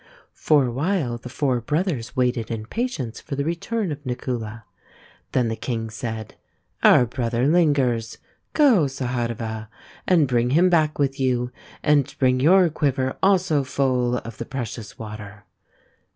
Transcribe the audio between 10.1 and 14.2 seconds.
bring him back with you, and bring your quiver also full